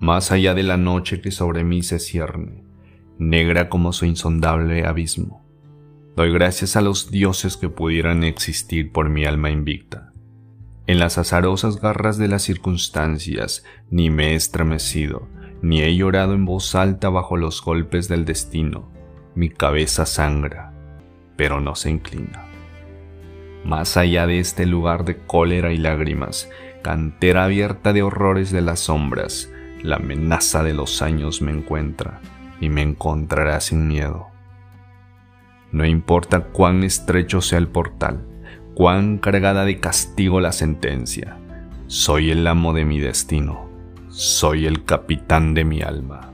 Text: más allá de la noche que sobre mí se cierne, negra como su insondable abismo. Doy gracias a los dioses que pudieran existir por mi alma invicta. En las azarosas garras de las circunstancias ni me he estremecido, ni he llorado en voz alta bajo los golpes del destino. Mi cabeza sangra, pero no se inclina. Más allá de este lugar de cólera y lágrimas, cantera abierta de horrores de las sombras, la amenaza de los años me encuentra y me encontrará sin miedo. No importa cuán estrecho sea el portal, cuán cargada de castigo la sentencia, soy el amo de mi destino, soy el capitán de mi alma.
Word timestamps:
más 0.00 0.32
allá 0.32 0.54
de 0.54 0.62
la 0.62 0.78
noche 0.78 1.20
que 1.20 1.30
sobre 1.30 1.62
mí 1.62 1.82
se 1.82 1.98
cierne, 1.98 2.64
negra 3.18 3.68
como 3.68 3.92
su 3.92 4.06
insondable 4.06 4.86
abismo. 4.86 5.44
Doy 6.16 6.32
gracias 6.32 6.74
a 6.74 6.80
los 6.80 7.10
dioses 7.10 7.58
que 7.58 7.68
pudieran 7.68 8.24
existir 8.24 8.92
por 8.92 9.10
mi 9.10 9.26
alma 9.26 9.50
invicta. 9.50 10.12
En 10.86 10.98
las 10.98 11.18
azarosas 11.18 11.82
garras 11.82 12.16
de 12.16 12.28
las 12.28 12.42
circunstancias 12.42 13.62
ni 13.90 14.08
me 14.08 14.32
he 14.32 14.34
estremecido, 14.34 15.28
ni 15.60 15.82
he 15.82 15.94
llorado 15.94 16.32
en 16.32 16.46
voz 16.46 16.74
alta 16.74 17.10
bajo 17.10 17.36
los 17.36 17.62
golpes 17.62 18.08
del 18.08 18.24
destino. 18.24 18.90
Mi 19.34 19.50
cabeza 19.50 20.06
sangra, 20.06 20.72
pero 21.36 21.60
no 21.60 21.74
se 21.74 21.90
inclina. 21.90 22.46
Más 23.66 23.98
allá 23.98 24.26
de 24.26 24.40
este 24.40 24.64
lugar 24.64 25.04
de 25.04 25.18
cólera 25.18 25.74
y 25.74 25.76
lágrimas, 25.76 26.48
cantera 26.82 27.44
abierta 27.44 27.92
de 27.92 28.02
horrores 28.02 28.50
de 28.50 28.62
las 28.62 28.80
sombras, 28.80 29.52
la 29.82 29.96
amenaza 29.96 30.62
de 30.62 30.74
los 30.74 31.02
años 31.02 31.42
me 31.42 31.52
encuentra 31.52 32.20
y 32.60 32.68
me 32.68 32.82
encontrará 32.82 33.60
sin 33.60 33.88
miedo. 33.88 34.28
No 35.72 35.84
importa 35.84 36.40
cuán 36.44 36.82
estrecho 36.82 37.40
sea 37.40 37.58
el 37.58 37.68
portal, 37.68 38.26
cuán 38.74 39.18
cargada 39.18 39.64
de 39.64 39.78
castigo 39.78 40.40
la 40.40 40.52
sentencia, 40.52 41.36
soy 41.86 42.30
el 42.30 42.46
amo 42.46 42.72
de 42.72 42.84
mi 42.84 42.98
destino, 42.98 43.68
soy 44.08 44.66
el 44.66 44.84
capitán 44.84 45.54
de 45.54 45.64
mi 45.64 45.82
alma. 45.82 46.32